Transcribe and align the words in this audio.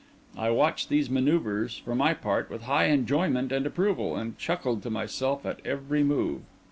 I 0.35 0.49
watched 0.49 0.89
these 0.89 1.09
manœuvres, 1.09 1.79
for 1.79 1.93
my 1.93 2.15
part, 2.15 2.49
with 2.49 2.63
high 2.63 2.85
enjoyment 2.85 3.51
and 3.51 3.67
approval, 3.67 4.15
and 4.15 4.35
chuckled 4.35 4.81
to 4.81 4.89
myself 4.89 5.45
at 5.45 5.59
every 5.63 6.03
move. 6.03 6.41